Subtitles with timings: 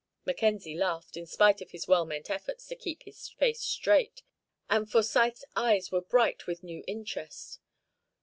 [0.25, 4.23] Mackenzie laughed, in spite of his well meant efforts to keep his face straight,
[4.67, 7.59] and Forsyth's eyes were bright with new interest.